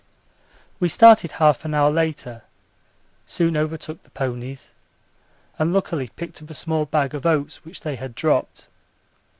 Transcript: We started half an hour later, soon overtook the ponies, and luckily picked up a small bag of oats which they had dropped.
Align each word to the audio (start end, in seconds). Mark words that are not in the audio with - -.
We 0.79 0.89
started 0.89 1.33
half 1.33 1.63
an 1.63 1.75
hour 1.75 1.91
later, 1.91 2.41
soon 3.27 3.55
overtook 3.55 4.01
the 4.01 4.09
ponies, 4.09 4.71
and 5.59 5.71
luckily 5.71 6.07
picked 6.15 6.41
up 6.41 6.49
a 6.49 6.55
small 6.55 6.87
bag 6.87 7.13
of 7.13 7.23
oats 7.23 7.63
which 7.63 7.81
they 7.81 7.97
had 7.97 8.15
dropped. 8.15 8.67